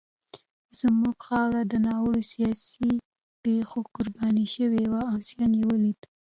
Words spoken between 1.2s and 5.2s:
خاوره د ناوړه سیاسي پېښو قرباني شوې وه او